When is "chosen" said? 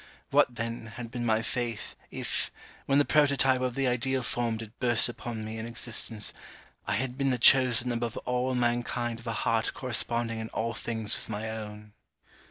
7.37-7.91